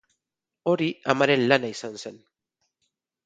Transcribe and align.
Hori 0.71 0.87
amaren 1.15 1.45
lana 1.51 1.71
izan 1.75 1.99
zen. 2.05 2.17